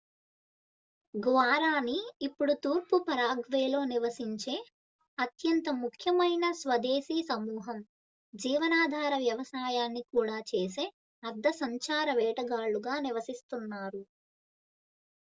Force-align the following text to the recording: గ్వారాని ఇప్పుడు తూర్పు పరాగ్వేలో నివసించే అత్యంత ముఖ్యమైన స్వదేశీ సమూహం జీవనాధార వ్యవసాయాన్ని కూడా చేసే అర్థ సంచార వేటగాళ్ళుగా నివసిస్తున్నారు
గ్వారాని 1.13 1.97
ఇప్పుడు 2.21 2.53
తూర్పు 2.63 2.97
పరాగ్వేలో 3.07 3.81
నివసించే 3.83 4.55
అత్యంత 5.17 5.69
ముఖ్యమైన 5.81 6.51
స్వదేశీ 6.53 7.17
సమూహం 7.23 7.77
జీవనాధార 8.33 9.13
వ్యవసాయాన్ని 9.17 10.03
కూడా 10.13 10.39
చేసే 10.49 10.87
అర్థ 11.23 11.47
సంచార 11.61 12.07
వేటగాళ్ళుగా 12.13 12.95
నివసిస్తున్నారు 12.99 14.03